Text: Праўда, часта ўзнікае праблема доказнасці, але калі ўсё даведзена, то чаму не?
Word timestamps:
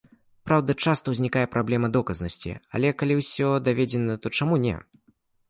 Праўда, 0.47 0.75
часта 0.85 1.13
ўзнікае 1.13 1.43
праблема 1.55 1.89
доказнасці, 1.97 2.55
але 2.79 2.93
калі 3.03 3.19
ўсё 3.21 3.53
даведзена, 3.69 4.19
то 4.27 4.35
чаму 4.41 4.55
не? 4.67 4.75